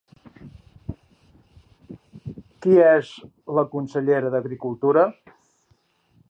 [2.65, 3.11] Qui és
[3.59, 5.07] la consellera d'Agricultura?